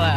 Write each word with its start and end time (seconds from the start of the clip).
lá. 0.00 0.14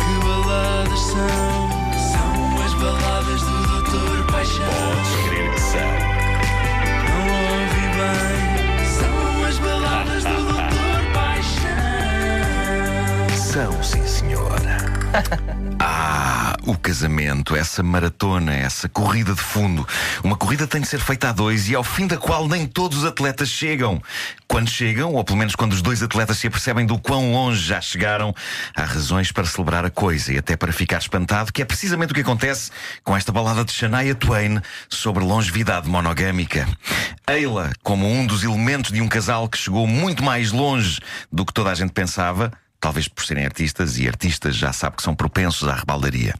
Que 0.00 0.14
baladas 0.26 0.98
são? 0.98 1.70
São 2.10 2.34
as 2.64 2.74
baladas 2.74 3.40
do 3.42 3.66
Doutor 3.68 4.26
Paixão. 4.32 4.66
Podes 4.66 5.14
crer 5.24 5.50
que 5.54 5.60
são. 5.60 5.92
Não 7.08 7.22
ouvi 7.52 7.86
bem. 7.98 8.40
São 8.98 9.44
as 9.44 9.56
baladas 9.58 10.22
do 10.24 10.34
Doutor 10.34 11.00
Paixão. 11.14 11.78
São, 13.36 13.82
sim, 13.82 14.06
senhora. 14.06 14.76
Ah, 15.80 16.56
o 16.66 16.76
casamento, 16.76 17.54
essa 17.54 17.84
maratona, 17.84 18.52
essa 18.52 18.88
corrida 18.88 19.32
de 19.32 19.40
fundo. 19.40 19.86
Uma 20.24 20.36
corrida 20.36 20.66
tem 20.66 20.80
de 20.80 20.88
ser 20.88 20.98
feita 20.98 21.28
a 21.28 21.32
dois 21.32 21.68
e 21.68 21.74
ao 21.74 21.84
fim 21.84 22.06
da 22.06 22.16
qual 22.16 22.48
nem 22.48 22.66
todos 22.66 22.98
os 22.98 23.04
atletas 23.04 23.48
chegam. 23.48 24.02
Quando 24.48 24.68
chegam, 24.68 25.14
ou 25.14 25.22
pelo 25.22 25.38
menos 25.38 25.54
quando 25.54 25.72
os 25.72 25.80
dois 25.80 26.02
atletas 26.02 26.38
se 26.38 26.48
apercebem 26.48 26.84
do 26.84 26.98
quão 26.98 27.32
longe 27.32 27.64
já 27.64 27.80
chegaram, 27.80 28.34
há 28.74 28.82
razões 28.82 29.30
para 29.30 29.44
celebrar 29.44 29.84
a 29.84 29.90
coisa 29.90 30.32
e 30.32 30.38
até 30.38 30.56
para 30.56 30.72
ficar 30.72 30.98
espantado, 30.98 31.52
que 31.52 31.62
é 31.62 31.64
precisamente 31.64 32.10
o 32.10 32.14
que 32.14 32.22
acontece 32.22 32.70
com 33.04 33.16
esta 33.16 33.30
balada 33.30 33.64
de 33.64 33.72
Shania 33.72 34.14
Twain 34.14 34.60
sobre 34.88 35.22
longevidade 35.22 35.88
monogâmica. 35.88 36.66
Eila, 37.28 37.72
como 37.84 38.10
um 38.10 38.26
dos 38.26 38.42
elementos 38.42 38.90
de 38.90 39.00
um 39.00 39.08
casal 39.08 39.48
que 39.48 39.58
chegou 39.58 39.86
muito 39.86 40.24
mais 40.24 40.50
longe 40.50 40.98
do 41.30 41.46
que 41.46 41.52
toda 41.52 41.70
a 41.70 41.74
gente 41.74 41.92
pensava, 41.92 42.50
talvez 42.80 43.08
por 43.08 43.24
serem 43.24 43.44
artistas, 43.44 43.98
e 43.98 44.06
artistas 44.06 44.56
já 44.56 44.72
sabe 44.72 44.96
que 44.96 45.02
são 45.02 45.14
propensos 45.14 45.68
à 45.68 45.74
rebaldaria. 45.74 46.34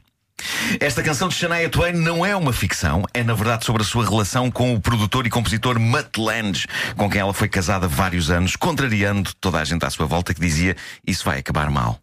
Esta 0.78 1.02
canção 1.02 1.28
de 1.28 1.34
Shania 1.34 1.68
Twain 1.68 1.94
não 1.94 2.24
é 2.24 2.34
uma 2.36 2.52
ficção, 2.52 3.04
é 3.12 3.24
na 3.24 3.34
verdade 3.34 3.64
sobre 3.64 3.82
a 3.82 3.84
sua 3.84 4.08
relação 4.08 4.50
com 4.50 4.74
o 4.74 4.80
produtor 4.80 5.26
e 5.26 5.30
compositor 5.30 5.78
Mutt 5.80 6.16
Lange, 6.16 6.66
com 6.96 7.10
quem 7.10 7.20
ela 7.20 7.34
foi 7.34 7.48
casada 7.48 7.88
vários 7.88 8.30
anos, 8.30 8.54
contrariando 8.54 9.34
toda 9.40 9.58
a 9.58 9.64
gente 9.64 9.84
à 9.84 9.90
sua 9.90 10.06
volta 10.06 10.32
que 10.32 10.40
dizia 10.40 10.76
isso 11.06 11.24
vai 11.24 11.38
acabar 11.38 11.70
mal. 11.70 11.98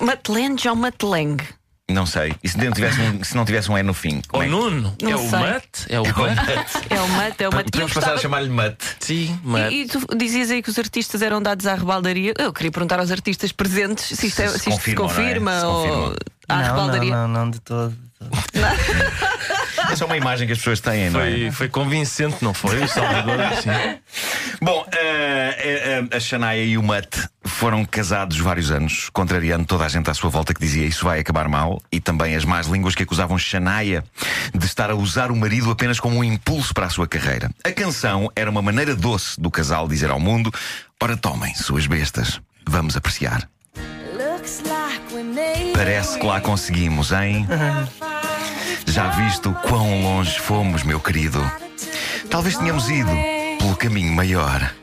Matlange 0.00 0.68
ou 0.68 0.76
Matlang? 0.76 1.42
Não 1.88 2.04
sei. 2.04 2.34
E 2.42 2.48
se 2.48 2.58
não 2.58 2.72
tivesse 2.72 3.00
um, 3.00 3.22
se 3.22 3.36
não 3.36 3.44
tivesse 3.44 3.70
um 3.70 3.78
E 3.78 3.82
no 3.84 3.94
fim? 3.94 4.20
O 4.32 4.42
é? 4.42 4.46
Nuno 4.46 4.96
Não 5.00 5.10
é 5.10 5.14
o 5.14 5.18
sei. 5.30 5.38
Mutt? 5.38 5.86
É 5.88 6.00
o 6.00 6.04
Mutt? 6.04 6.18
É 6.90 7.00
o 7.00 7.08
Mat, 7.08 7.40
é 7.40 7.48
o 7.48 7.52
Mat. 7.52 7.64
E 7.64 7.66
eu 7.66 7.70
Podemos 7.70 7.92
passar 7.92 8.14
a 8.14 8.18
chamar-lhe 8.18 8.48
Mutt. 8.50 8.76
Sim, 8.98 9.38
Mutt. 9.44 9.72
E, 9.72 9.82
e 9.82 9.86
tu 9.86 10.04
dizias 10.16 10.50
aí 10.50 10.62
que 10.62 10.68
os 10.70 10.78
artistas 10.80 11.22
eram 11.22 11.40
dados 11.40 11.64
à 11.64 11.76
rebaldaria. 11.76 12.34
Eu 12.36 12.52
queria 12.52 12.72
perguntar 12.72 12.98
aos 12.98 13.12
artistas 13.12 13.52
presentes 13.52 14.04
se 14.04 14.26
isto, 14.26 14.42
é- 14.42 14.48
Se 14.48 14.58
se 14.58 14.70
isto 14.70 14.82
se 14.82 14.94
confirma, 14.96 15.52
confirma, 15.52 15.52
não 15.52 15.56
é? 15.56 15.60
Se 15.60 15.66
ou 15.66 15.84
confirma. 16.08 16.16
à 16.48 16.56
não, 16.56 16.64
rebaldaria. 16.64 17.10
não, 17.12 17.28
não, 17.28 17.44
não, 17.44 17.50
de 17.52 17.60
todo. 17.60 17.90
de 17.90 17.96
todo. 18.18 19.92
Essa 19.92 20.02
é 20.02 20.06
uma 20.06 20.16
imagem 20.16 20.46
que 20.48 20.52
as 20.54 20.58
pessoas 20.58 20.80
têm, 20.80 21.10
não 21.10 21.20
é? 21.20 21.30
Foi, 21.30 21.50
foi 21.52 21.68
convincente, 21.68 22.38
não 22.42 22.52
foi? 22.52 22.82
O 22.82 22.88
Salvador, 22.88 23.38
sim. 23.62 23.98
Bom, 24.60 24.84
eh, 24.92 26.02
a 26.12 26.18
Shania 26.18 26.64
e 26.64 26.76
o 26.76 26.82
Mutt 26.82 27.28
foram 27.56 27.86
casados 27.86 28.38
vários 28.38 28.70
anos, 28.70 29.08
contrariando 29.10 29.64
toda 29.64 29.86
a 29.86 29.88
gente 29.88 30.10
à 30.10 30.14
sua 30.14 30.28
volta 30.28 30.52
que 30.52 30.60
dizia 30.60 30.86
isso 30.86 31.06
vai 31.06 31.20
acabar 31.20 31.48
mal, 31.48 31.80
e 31.90 31.98
também 31.98 32.36
as 32.36 32.44
más 32.44 32.66
línguas 32.66 32.94
que 32.94 33.02
acusavam 33.02 33.38
Shania 33.38 34.04
de 34.54 34.66
estar 34.66 34.90
a 34.90 34.94
usar 34.94 35.30
o 35.30 35.36
marido 35.36 35.70
apenas 35.70 35.98
como 35.98 36.18
um 36.18 36.24
impulso 36.24 36.74
para 36.74 36.84
a 36.84 36.90
sua 36.90 37.08
carreira. 37.08 37.50
A 37.64 37.72
canção 37.72 38.30
era 38.36 38.50
uma 38.50 38.60
maneira 38.60 38.94
doce 38.94 39.40
do 39.40 39.50
casal 39.50 39.88
dizer 39.88 40.10
ao 40.10 40.20
mundo: 40.20 40.52
ora 41.02 41.16
tomem, 41.16 41.54
suas 41.54 41.86
bestas, 41.86 42.40
vamos 42.68 42.94
apreciar. 42.94 43.48
Parece 45.72 46.18
que 46.18 46.26
lá 46.26 46.42
conseguimos, 46.42 47.10
hein? 47.10 47.46
Já 48.86 49.08
visto 49.08 49.50
quão 49.66 50.02
longe 50.02 50.38
fomos, 50.38 50.82
meu 50.82 51.00
querido. 51.00 51.40
Talvez 52.30 52.58
tenhamos 52.58 52.90
ido 52.90 53.10
pelo 53.58 53.74
caminho 53.76 54.12
maior. 54.12 54.74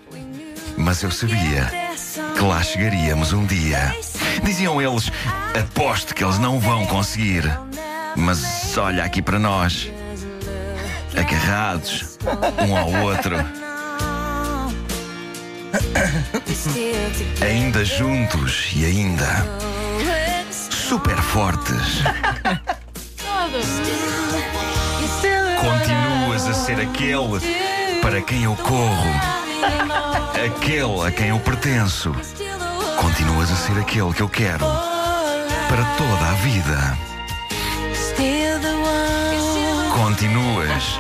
Mas 0.75 1.03
eu 1.03 1.11
sabia 1.11 1.92
que 2.35 2.43
lá 2.43 2.61
chegaríamos 2.63 3.33
um 3.33 3.45
dia. 3.45 3.95
Diziam 4.43 4.81
eles: 4.81 5.11
aposto 5.59 6.13
que 6.13 6.23
eles 6.23 6.39
não 6.39 6.59
vão 6.59 6.85
conseguir. 6.85 7.43
Mas 8.15 8.77
olha 8.77 9.03
aqui 9.03 9.21
para 9.21 9.39
nós, 9.39 9.91
agarrados 11.17 12.19
um 12.67 12.77
ao 12.77 12.91
outro, 13.03 13.35
ainda 17.41 17.83
juntos 17.83 18.69
e 18.75 18.85
ainda 18.85 19.47
super 20.59 21.17
fortes. 21.17 22.03
Continuas 25.59 26.47
a 26.47 26.53
ser 26.53 26.79
aquele 26.79 27.39
para 28.01 28.21
quem 28.21 28.43
eu 28.43 28.55
corro, 28.57 29.42
aquele 30.45 31.07
a 31.07 31.11
quem 31.11 31.29
eu 31.29 31.39
pertenço. 31.39 32.13
Continuas 32.97 33.51
a 33.51 33.55
ser 33.55 33.79
aquele 33.79 34.13
que 34.13 34.21
eu 34.21 34.29
quero 34.29 34.65
para 35.67 35.83
toda 35.97 36.29
a 36.29 36.33
vida. 36.33 36.97
Continuas 39.93 40.99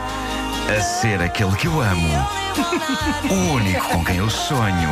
a 0.75 0.81
ser 0.81 1.21
aquele 1.21 1.55
que 1.55 1.67
eu 1.67 1.81
amo, 1.81 2.27
o 3.29 3.53
único 3.53 3.87
com 3.89 4.03
quem 4.03 4.17
eu 4.17 4.29
sonho. 4.29 4.89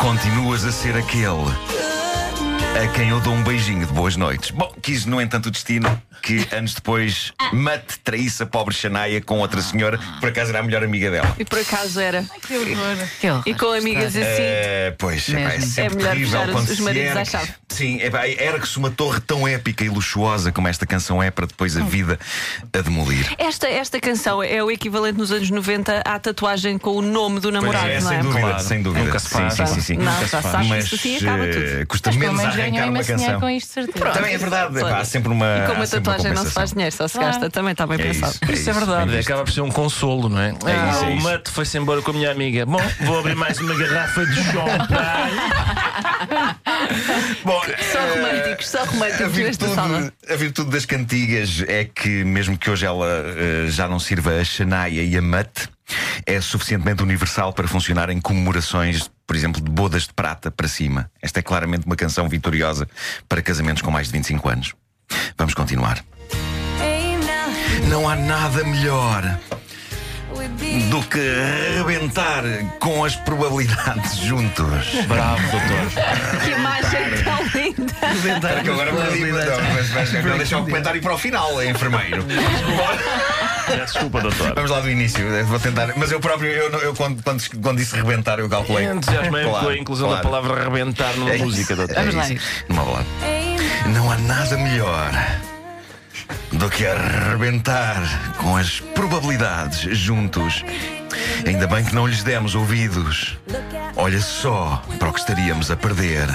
Continuas 0.00 0.64
a 0.64 0.72
ser 0.72 0.96
aquele 0.96 1.79
a 2.74 2.86
quem 2.88 3.08
eu 3.10 3.20
dou 3.20 3.32
um 3.34 3.42
beijinho 3.42 3.84
de 3.86 3.92
boas 3.92 4.16
noites. 4.16 4.50
Bom, 4.50 4.72
quis, 4.80 5.04
no 5.04 5.20
entanto, 5.20 5.46
o 5.46 5.50
destino 5.50 6.00
que 6.22 6.46
anos 6.54 6.74
depois 6.74 7.32
Mate 7.52 7.98
traísse 8.04 8.42
a 8.42 8.46
pobre 8.46 8.74
Shania 8.74 9.20
com 9.22 9.38
outra 9.38 9.60
senhora, 9.62 9.96
que 9.98 10.20
por 10.20 10.28
acaso 10.28 10.50
era 10.50 10.60
a 10.60 10.62
melhor 10.62 10.84
amiga 10.84 11.10
dela. 11.10 11.34
E 11.38 11.44
por 11.44 11.58
acaso 11.58 11.98
era. 11.98 12.24
Que 12.46 12.56
horror. 12.56 12.96
Que 13.20 13.30
horror. 13.30 13.42
E 13.46 13.54
com 13.54 13.72
amigas 13.72 14.14
assim. 14.14 14.20
Eh, 14.22 14.94
pois, 14.98 15.28
epá, 15.28 15.40
é 15.54 15.60
sempre 15.60 15.82
É 15.84 15.88
melhor 15.96 16.10
terrível 16.12 16.40
puxar 16.40 16.52
quando 16.52 16.64
os- 16.64 16.70
os 16.70 16.76
se 16.76 16.82
maridos 16.82 17.10
à 17.16 17.20
ergue. 17.20 17.30
chave. 17.30 17.48
Sim, 17.70 18.00
epá, 18.02 18.28
ergue-se 18.28 18.76
uma 18.78 18.90
torre 18.90 19.20
tão 19.20 19.48
épica 19.48 19.82
e 19.84 19.88
luxuosa 19.88 20.52
como 20.52 20.68
esta 20.68 20.84
canção 20.86 21.22
é 21.22 21.30
para 21.30 21.46
depois 21.46 21.76
a 21.76 21.80
vida 21.84 22.18
a 22.72 22.80
demolir. 22.82 23.26
Esta, 23.38 23.66
esta 23.68 23.98
canção 24.00 24.42
é 24.42 24.62
o 24.62 24.70
equivalente 24.70 25.18
nos 25.18 25.32
anos 25.32 25.50
90 25.50 26.02
à 26.04 26.18
tatuagem 26.18 26.76
com 26.78 26.90
o 26.96 27.02
nome 27.02 27.40
do 27.40 27.50
namorado, 27.50 27.88
é, 27.88 28.00
não 28.00 28.08
sem 28.10 28.18
é? 28.18 28.22
dúvida, 28.22 28.40
Claro. 28.40 28.62
sem 28.62 28.82
dúvida. 28.82 29.04
Nunca 29.06 29.18
se 29.18 29.28
sim, 29.28 29.34
faz. 29.34 29.54
sim, 29.54 29.66
sim, 29.66 29.80
sim. 29.80 29.96
Não, 29.96 30.04
Nunca 30.12 30.20
já 30.20 30.26
se 30.26 30.30
faz. 30.30 30.44
sabes, 30.52 30.68
Mas 30.68 30.84
isso 30.84 30.94
assim 30.96 31.16
acaba 31.16 31.44
eh, 31.46 31.50
tudo. 31.52 31.86
custa 31.86 32.10
Mas 32.10 32.18
pelo 32.18 32.34
menos 32.36 32.54
arrancar 32.60 32.88
uma 32.88 33.04
canção. 33.04 33.40
com 33.40 33.50
isto, 33.50 33.72
certeza. 33.72 34.10
Também 34.10 34.34
é 34.34 34.38
verdade, 34.38 34.78
epá, 34.78 34.98
há 34.98 35.04
sempre 35.04 35.32
uma. 35.32 35.46
E 35.64 35.66
como 35.68 35.82
a 35.82 35.86
tatuagem 35.86 36.32
não 36.32 36.44
se 36.44 36.50
faz 36.52 36.70
dinheiro, 36.72 36.94
só 36.94 37.08
se 37.08 37.18
gasta, 37.18 37.50
também 37.50 37.72
está 37.72 37.86
bem 37.86 37.98
É 38.00 38.02
pensado. 38.02 38.32
isso, 38.42 38.52
Isso 38.52 38.70
é 38.70 38.72
verdade, 38.72 39.10
visto. 39.10 39.28
acaba 39.28 39.44
por 39.44 39.52
ser 39.52 39.60
um 39.62 39.70
consolo, 39.70 40.28
não 40.28 40.40
é? 40.40 40.48
É 40.50 40.52
ah, 40.72 40.90
isso, 40.92 41.04
é 41.04 41.08
o 41.08 41.10
isso. 41.14 41.24
Matt 41.24 41.48
foi-se 41.48 41.78
embora 41.78 42.02
com 42.02 42.10
a 42.10 42.14
minha 42.14 42.30
amiga. 42.30 42.64
Bom, 42.66 42.80
vou 43.02 43.18
abrir 43.18 43.34
mais 43.34 43.58
uma 43.58 43.74
garrafa 43.76 44.26
de 44.26 44.34
champanhe. 44.44 45.40
Bom, 47.44 47.60
Só 47.92 47.98
eh, 47.98 48.14
românticos, 48.14 48.68
só 48.68 48.82
A 48.82 48.84
românticos 48.84 49.36
nesta 49.36 49.68
sala. 49.74 49.88
virtude, 50.00 50.12
a 50.32 50.36
virtude 50.36 50.70
das 50.70 50.84
cantigas 50.84 51.64
é 51.66 51.84
que, 51.84 52.24
mesmo 52.24 52.56
que 52.58 52.70
hoje 52.70 52.84
ela 52.86 53.06
eh, 53.06 53.66
já 53.68 53.88
não 53.88 53.98
sirva 53.98 54.32
a 54.38 54.44
Shania 54.44 55.02
e 55.02 55.16
a 55.16 55.22
Mutt, 55.22 55.68
é 56.26 56.40
suficientemente 56.40 57.02
universal 57.02 57.52
para 57.52 57.66
funcionar 57.66 58.10
em 58.10 58.20
comemorações, 58.20 59.10
por 59.30 59.36
exemplo, 59.36 59.62
de 59.62 59.70
bodas 59.70 60.08
de 60.08 60.12
prata 60.12 60.50
para 60.50 60.66
cima. 60.66 61.08
Esta 61.22 61.38
é 61.38 61.42
claramente 61.42 61.86
uma 61.86 61.94
canção 61.94 62.28
vitoriosa 62.28 62.88
para 63.28 63.40
casamentos 63.40 63.80
com 63.80 63.88
mais 63.88 64.08
de 64.08 64.12
25 64.14 64.48
anos. 64.48 64.74
Vamos 65.38 65.54
continuar. 65.54 66.04
Não 67.88 68.08
há 68.08 68.16
nada 68.16 68.64
melhor 68.64 69.38
do 70.90 71.02
que 71.04 71.20
arrebentar 71.78 72.42
com 72.80 73.04
as 73.04 73.14
probabilidades 73.14 74.16
juntos. 74.26 75.06
Bravo, 75.06 75.42
doutor. 75.42 76.42
Que 76.42 76.50
imagem 76.50 77.22
tão 77.22 77.46
linda! 77.54 78.62
Que 78.62 78.68
eu 78.68 78.80
agora 78.80 78.92
perdi, 78.92 79.30
mas, 79.30 79.90
mas, 79.90 80.12
mas 80.12 80.24
não 80.24 80.38
deixar 80.38 80.58
o 80.58 80.64
comentário 80.64 81.00
para 81.00 81.14
o 81.14 81.18
final, 81.18 81.62
enfermeiro. 81.62 82.26
Desculpa, 83.84 84.20
doutor. 84.20 84.54
Vamos 84.54 84.70
lá 84.70 84.80
do 84.80 84.90
início, 84.90 85.20
vou 85.46 85.58
tentar. 85.58 85.92
Mas 85.96 86.10
eu 86.12 86.20
próprio, 86.20 86.50
eu, 86.50 86.70
eu 86.80 86.94
quando, 86.94 87.22
quando, 87.22 87.42
quando 87.62 87.78
disse 87.78 87.94
rebentar, 87.96 88.38
eu 88.38 88.48
calculei. 88.48 88.86
Entusiasmei 88.86 89.44
Claro, 89.44 89.64
com 89.64 89.70
a 89.70 89.76
inclusão 89.76 90.08
claro. 90.08 90.22
da 90.24 90.28
palavra 90.30 90.60
arrebentar 90.60 91.14
numa 91.16 91.30
É 91.30 91.36
isso. 91.36 91.44
música, 91.44 91.76
doutor. 91.76 91.96
É 91.96 92.04
Vamos 92.04 92.14
lá. 92.14 92.26
Numa 92.68 92.84
balada. 92.84 93.06
Não 93.86 94.10
há 94.10 94.18
nada 94.18 94.56
melhor 94.56 95.10
do 96.52 96.68
que 96.68 96.86
arrebentar 96.86 98.02
com 98.38 98.56
as 98.56 98.80
probabilidades 98.80 99.96
juntos. 99.98 100.64
Ainda 101.46 101.66
bem 101.66 101.84
que 101.84 101.94
não 101.94 102.06
lhes 102.06 102.22
demos 102.22 102.54
ouvidos. 102.54 103.38
Olha 103.96 104.20
só 104.20 104.82
para 104.98 105.08
o 105.08 105.12
que 105.12 105.20
estaríamos 105.20 105.70
a 105.70 105.76
perder. 105.76 106.26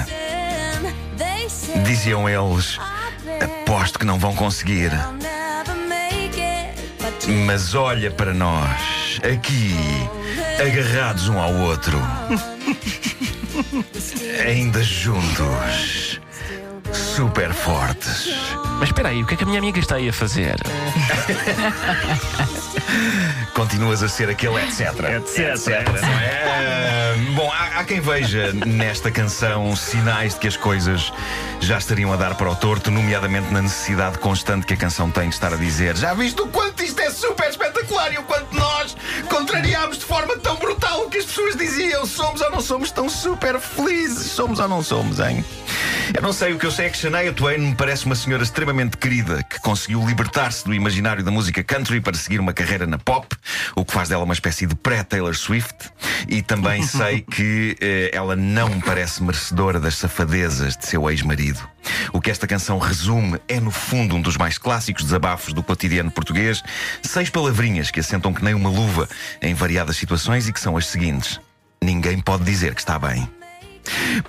Diziam 1.84 2.28
eles: 2.28 2.78
aposto 3.42 3.98
que 3.98 4.04
não 4.04 4.18
vão 4.18 4.34
conseguir. 4.34 4.90
Mas 7.28 7.74
olha 7.74 8.08
para 8.10 8.32
nós, 8.32 9.18
aqui, 9.28 9.74
agarrados 10.60 11.28
um 11.28 11.40
ao 11.40 11.52
outro, 11.54 12.00
ainda 14.46 14.80
juntos, 14.82 16.05
super 17.16 17.54
fortes. 17.54 18.28
Mas 18.78 18.90
espera 18.90 19.08
aí, 19.08 19.22
o 19.22 19.26
que 19.26 19.32
é 19.32 19.36
que 19.38 19.44
a 19.44 19.46
minha 19.46 19.58
amiga 19.58 19.78
está 19.78 19.94
aí 19.96 20.06
a 20.06 20.12
fazer? 20.12 20.54
Continuas 23.54 24.02
a 24.02 24.08
ser 24.08 24.28
aquele 24.28 24.56
etc. 24.56 24.80
Etc. 25.16 25.82
não 26.02 26.18
é? 26.20 27.16
Bom, 27.34 27.50
há, 27.50 27.80
há 27.80 27.84
quem 27.84 28.00
veja 28.00 28.52
nesta 28.52 29.10
canção 29.10 29.74
sinais 29.74 30.34
de 30.34 30.40
que 30.40 30.46
as 30.46 30.58
coisas 30.58 31.10
já 31.58 31.78
estariam 31.78 32.12
a 32.12 32.16
dar 32.16 32.34
para 32.34 32.50
o 32.50 32.54
torto, 32.54 32.90
nomeadamente 32.90 33.50
na 33.50 33.62
necessidade 33.62 34.18
constante 34.18 34.66
que 34.66 34.74
a 34.74 34.76
canção 34.76 35.10
tem 35.10 35.30
de 35.30 35.36
estar 35.36 35.54
a 35.54 35.56
dizer: 35.56 35.96
Já 35.96 36.12
viste 36.12 36.42
o 36.42 36.48
quanto 36.48 36.82
isto 36.82 37.00
é 37.00 37.08
super 37.10 37.48
espetacular 37.48 38.12
e 38.12 38.18
o 38.18 38.24
quanto 38.24 38.54
nós 38.54 38.94
contrariámos 39.30 39.96
de 39.96 40.04
forma 40.04 40.36
tão 40.36 40.56
brutal 40.56 41.06
o 41.06 41.10
que 41.10 41.16
as 41.16 41.24
pessoas 41.24 41.56
diziam: 41.56 42.04
somos 42.04 42.42
ou 42.42 42.50
não 42.50 42.60
somos 42.60 42.90
tão 42.90 43.08
super 43.08 43.58
felizes? 43.58 44.32
Somos 44.32 44.58
ou 44.58 44.68
não 44.68 44.82
somos, 44.82 45.18
hein? 45.18 45.42
Eu 46.14 46.22
não 46.22 46.32
sei, 46.32 46.52
o 46.52 46.58
que 46.58 46.66
eu 46.66 46.70
sei 46.70 46.86
é 46.86 46.90
que 46.90 46.96
Shania 46.96 47.32
Twain 47.32 47.58
me 47.58 47.74
parece 47.74 48.06
uma 48.06 48.14
senhora 48.14 48.42
extremamente 48.42 48.96
querida 48.96 49.42
que 49.42 49.58
conseguiu 49.60 50.04
libertar-se 50.06 50.64
do 50.64 50.72
imaginário 50.72 51.24
da 51.24 51.30
música 51.30 51.64
country 51.64 52.00
para 52.00 52.14
seguir 52.14 52.38
uma 52.38 52.52
carreira 52.52 52.86
na 52.86 52.96
pop, 52.96 53.26
o 53.74 53.84
que 53.84 53.92
faz 53.92 54.08
dela 54.08 54.22
uma 54.22 54.34
espécie 54.34 54.66
de 54.66 54.74
pré-Taylor 54.74 55.34
Swift. 55.34 55.90
E 56.28 56.42
também 56.42 56.82
sei 56.86 57.22
que 57.22 57.76
eh, 57.80 58.10
ela 58.12 58.36
não 58.36 58.68
me 58.68 58.82
parece 58.82 59.22
merecedora 59.22 59.80
das 59.80 59.96
safadezas 59.96 60.76
de 60.76 60.86
seu 60.86 61.10
ex-marido. 61.10 61.60
O 62.12 62.20
que 62.20 62.30
esta 62.30 62.46
canção 62.46 62.78
resume 62.78 63.40
é, 63.48 63.60
no 63.60 63.70
fundo, 63.70 64.16
um 64.16 64.22
dos 64.22 64.36
mais 64.36 64.58
clássicos 64.58 65.04
desabafos 65.04 65.52
do 65.52 65.62
cotidiano 65.62 66.10
português. 66.10 66.62
Seis 67.02 67.30
palavrinhas 67.30 67.90
que 67.90 68.00
assentam 68.00 68.32
que 68.32 68.44
nem 68.44 68.54
uma 68.54 68.70
luva 68.70 69.08
em 69.42 69.54
variadas 69.54 69.96
situações 69.96 70.48
e 70.48 70.52
que 70.52 70.60
são 70.60 70.76
as 70.76 70.86
seguintes: 70.86 71.40
Ninguém 71.82 72.20
pode 72.20 72.44
dizer 72.44 72.74
que 72.74 72.80
está 72.80 72.98
bem. 72.98 73.28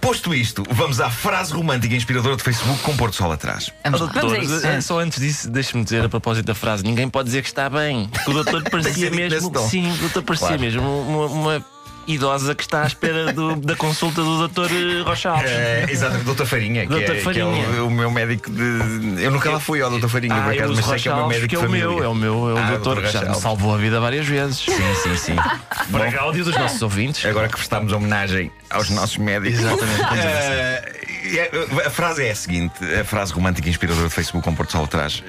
Posto 0.02 0.34
isto, 0.34 0.64
vamos 0.70 1.00
à 1.00 1.10
frase 1.10 1.54
romântica 1.54 1.94
e 1.94 1.98
inspiradora 1.98 2.36
do 2.36 2.44
Facebook 2.44 2.80
com 2.82 2.96
Porto 2.96 3.16
Sol 3.16 3.32
atrás. 3.32 3.72
Vamos, 3.84 4.02
lá. 4.02 4.08
Vamos 4.08 4.34
a 4.34 4.36
doutor, 4.38 4.44
isso. 4.58 4.66
eh, 4.68 4.82
só 4.82 5.00
antes 5.00 5.20
disso, 5.20 5.50
deixe-me 5.50 5.84
dizer 5.84 6.04
a 6.06 6.10
propósito 6.10 6.46
da 6.46 6.56
frase: 6.56 6.84
ninguém 6.84 7.10
pode 7.10 7.26
dizer 7.28 7.42
que 7.42 7.48
está 7.48 7.70
bem. 7.70 8.08
Porque 8.10 8.32
o 8.32 8.34
doutor 8.34 8.64
parecia 8.70 8.94
dito 9.10 9.16
nesse 9.16 9.36
mesmo. 9.36 9.52
tom. 9.52 9.68
Sim, 9.70 9.92
o 9.92 9.98
doutor 9.98 10.24
parecia 10.24 10.48
Claro. 10.48 10.62
mesmo 10.62 10.82
uma, 11.02 11.26
uma 11.26 11.66
idosa 12.08 12.56
que 12.56 12.64
está 12.64 12.84
à 12.84 12.88
espera 12.88 13.34
do- 13.34 13.56
da 13.58 13.76
consulta 13.76 14.22
do 14.24 14.38
doutor 14.38 14.70
eh, 14.72 15.02
Rocha 15.04 15.30
Alves. 15.30 15.52
É, 15.52 15.86
exatamente, 15.90 16.26
Doutor 16.26 16.46
Farinha, 16.46 16.88
que, 16.88 16.94
Dr. 16.94 17.02
é, 17.02 17.04
que 17.06 17.12
é 17.12 17.20
Farinha. 17.22 17.46
o, 17.82 17.88
o 17.88 17.92
meu 17.92 18.10
médico 18.10 18.50
de. 18.50 19.22
Eu 19.24 19.32
nunca 19.32 19.50
lá 19.52 19.60
fui 19.60 19.82
ao 19.82 19.90
Doutor 19.90 20.10
Farinha, 20.10 20.34
por 20.36 20.44
Ah, 20.52 20.56
eu 20.56 20.64
acaso, 20.66 20.74
mas 20.76 20.86
sei 20.86 21.00
que 21.00 21.10
é 21.10 21.14
o 21.14 21.16
meu 21.18 21.28
médico 21.28 21.48
que 21.50 21.56
é 21.56 21.60
o 21.60 21.70
meu, 21.70 22.04
é 22.04 22.08
o 22.08 22.16
meu, 22.16 22.50
é 22.50 22.54
o 22.54 22.58
Ah, 22.58 22.70
doutor 22.72 22.96
Dr. 22.98 23.06
que 23.08 23.12
já 23.12 23.22
me 23.26 23.36
salvou 23.36 23.76
a 23.76 23.78
vida 23.78 24.00
várias 24.00 24.26
vezes. 24.26 24.58
Sim, 24.60 24.96
sim, 25.04 25.18
sim. 25.18 25.36
Para 25.92 26.18
a 26.18 26.22
áudio 26.24 26.46
dos 26.46 26.56
nossos 26.56 26.82
ouvintes. 26.82 27.26
Agora 27.26 27.48
que 27.48 27.56
prestámos 27.56 27.92
homenagem 27.92 28.52
aos 28.70 28.90
nossos 28.90 29.18
médicos. 29.18 29.60
Exatamente. 29.60 30.02
É- 30.04 31.52
a 31.86 31.90
frase 31.90 32.26
é 32.26 32.32
a 32.32 32.36
seguinte: 32.36 32.74
a 33.00 33.04
frase 33.04 33.34
romântica 33.34 33.68
e 33.68 33.72
inspiradora 33.72 34.06
do 34.06 34.10
Facebook 34.10 34.44
com 34.46 34.56
Porto 34.56 34.72
Sol 34.72 34.86
atrás. 34.86 35.24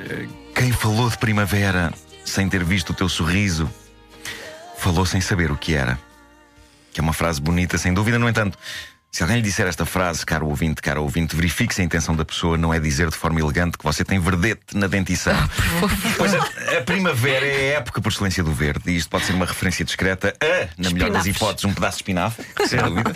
Quem 0.55 0.71
falou 0.73 1.11
de 1.11 1.19
primavera 1.19 1.93
sem 2.25 2.49
ter 2.49 2.63
visto 2.63 2.91
o 2.91 2.95
teu 2.95 3.09
sorriso, 3.09 3.69
falou 4.79 5.05
sem 5.07 5.21
saber 5.21 5.51
o 5.51 5.57
que 5.57 5.75
era. 5.75 5.99
Que 6.99 7.00
é 7.00 7.05
uma 7.05 7.12
frase 7.12 7.41
bonita, 7.41 7.79
sem 7.79 7.95
dúvida, 7.95 8.19
no 8.19 8.29
entanto. 8.29 8.59
Se 9.12 9.23
alguém 9.23 9.37
lhe 9.37 9.43
disser 9.43 9.69
esta 9.69 9.87
frase, 9.87 10.27
caro 10.27 10.49
ouvinte, 10.49 10.83
caro 10.83 11.00
ouvinte, 11.03 11.37
verifique 11.37 11.73
se 11.73 11.81
a 11.81 11.85
intenção 11.85 12.17
da 12.17 12.25
pessoa 12.25 12.59
não 12.59 12.75
é 12.75 12.81
dizer 12.81 13.09
de 13.09 13.17
forma 13.17 13.39
elegante 13.39 13.79
que 13.79 13.85
você 13.85 14.05
tem 14.05 14.19
verdete 14.19 14.77
na 14.77 14.89
dentição. 14.89 15.33
Pois 16.17 16.35
a, 16.35 16.39
a 16.79 16.83
primavera 16.85 17.47
é 17.47 17.77
a 17.77 17.79
época 17.79 18.00
por 18.00 18.11
excelência 18.11 18.43
do 18.43 18.53
verde, 18.53 18.91
e 18.91 18.97
isto 18.97 19.09
pode 19.09 19.27
ser 19.27 19.33
uma 19.33 19.47
referência 19.47 19.85
discreta 19.85 20.35
a, 20.43 20.69
na 20.77 20.91
melhor 20.91 21.11
das 21.11 21.25
hipóteses, 21.25 21.65
um 21.67 21.73
pedaço 21.73 21.99
de 21.99 22.03
espinafre, 22.03 22.45
sem 22.67 22.83
dúvida. 22.83 23.12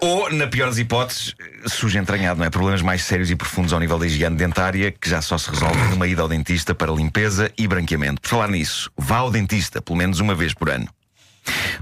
Ou, 0.00 0.30
na 0.32 0.48
pior 0.48 0.66
das 0.68 0.78
hipóteses, 0.78 1.36
sujo 1.66 1.96
entranhado, 1.96 2.40
não 2.40 2.46
é? 2.46 2.50
Problemas 2.50 2.82
mais 2.82 3.04
sérios 3.04 3.30
e 3.30 3.36
profundos 3.36 3.72
ao 3.72 3.78
nível 3.78 4.00
da 4.00 4.06
higiene 4.06 4.36
dentária 4.36 4.90
que 4.90 5.08
já 5.08 5.22
só 5.22 5.38
se 5.38 5.48
resolvem 5.48 5.90
numa 5.90 6.08
ida 6.08 6.22
ao 6.22 6.28
dentista 6.28 6.74
para 6.74 6.90
limpeza 6.90 7.52
e 7.56 7.68
branqueamento. 7.68 8.20
Por 8.20 8.30
falar 8.30 8.48
nisso, 8.48 8.90
vá 8.96 9.18
ao 9.18 9.30
dentista 9.30 9.80
pelo 9.80 9.96
menos 9.96 10.18
uma 10.18 10.34
vez 10.34 10.52
por 10.52 10.68
ano. 10.68 10.88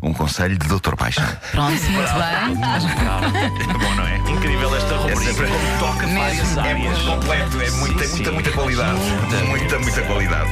Um 0.05 0.13
conselho 0.13 0.57
de 0.59 0.69
Dr. 0.69 0.95
Paixão. 0.97 1.25
Pronto, 1.51 1.83
muito 1.83 2.13
bem. 2.13 2.55
Bom, 3.79 3.95
não 3.95 4.07
é? 4.07 4.17
Incrível 4.19 4.77
esta 4.77 4.97
rubrica, 4.97 5.21
sempre- 5.23 5.47
como 5.47 5.79
toca 5.79 6.07
várias. 6.07 6.57
É 6.57 6.61
áreas. 6.61 6.79
muito 6.79 7.05
completo, 7.07 7.61
é 7.61 7.71
muita, 7.71 7.71
Sim, 7.71 7.81
muita, 7.81 8.05
sim. 8.07 8.31
muita 8.31 8.51
qualidade. 8.53 8.99
Muita, 9.49 9.79
muita 9.79 10.03
qualidade. 10.03 10.51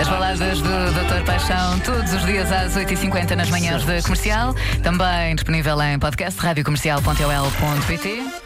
As 0.00 0.08
baladas 0.08 0.60
do 0.60 0.92
Dr. 0.92 1.24
Paixão 1.24 1.78
todos 1.78 2.12
os 2.12 2.26
dias 2.26 2.50
às 2.50 2.74
8h50 2.74 3.30
nas 3.36 3.48
manhãs 3.48 3.84
da 3.84 4.02
comercial. 4.02 4.54
Também 4.82 5.34
disponível 5.36 5.80
em 5.80 5.96
podcast 5.98 6.38
radiocomercial.ol.pt. 6.40 8.42